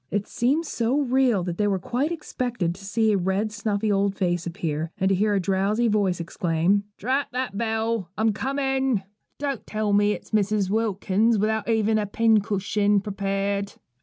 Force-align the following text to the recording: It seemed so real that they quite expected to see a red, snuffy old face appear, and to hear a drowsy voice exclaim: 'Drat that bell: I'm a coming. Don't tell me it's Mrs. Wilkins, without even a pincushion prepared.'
It 0.09 0.25
seemed 0.27 0.65
so 0.65 0.99
real 1.01 1.43
that 1.43 1.59
they 1.59 1.67
quite 1.79 2.11
expected 2.11 2.73
to 2.73 2.83
see 2.85 3.11
a 3.11 3.17
red, 3.19 3.51
snuffy 3.51 3.91
old 3.91 4.15
face 4.15 4.47
appear, 4.47 4.89
and 4.97 5.09
to 5.09 5.13
hear 5.13 5.35
a 5.35 5.39
drowsy 5.39 5.87
voice 5.87 6.19
exclaim: 6.19 6.85
'Drat 6.97 7.27
that 7.33 7.55
bell: 7.55 8.09
I'm 8.17 8.29
a 8.29 8.33
coming. 8.33 9.03
Don't 9.37 9.67
tell 9.67 9.93
me 9.93 10.13
it's 10.13 10.31
Mrs. 10.31 10.71
Wilkins, 10.71 11.37
without 11.37 11.69
even 11.69 11.99
a 11.99 12.07
pincushion 12.07 12.99
prepared.' 12.99 13.73